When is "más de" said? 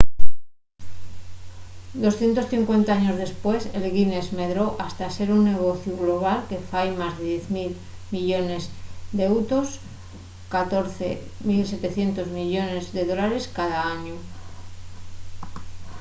7.01-7.23